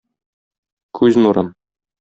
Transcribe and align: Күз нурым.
Күз 1.01 1.21
нурым. 1.23 1.55